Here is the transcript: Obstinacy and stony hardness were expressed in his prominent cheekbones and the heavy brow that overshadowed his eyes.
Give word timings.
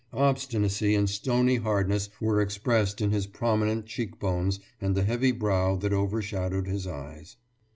Obstinacy 0.17 0.95
and 0.95 1.07
stony 1.07 1.57
hardness 1.57 2.09
were 2.19 2.41
expressed 2.41 3.01
in 3.01 3.11
his 3.11 3.27
prominent 3.27 3.85
cheekbones 3.85 4.59
and 4.81 4.95
the 4.95 5.03
heavy 5.03 5.31
brow 5.31 5.75
that 5.75 5.93
overshadowed 5.93 6.65
his 6.65 6.87
eyes. 6.87 7.35